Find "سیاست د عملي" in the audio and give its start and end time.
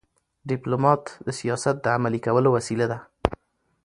1.39-2.19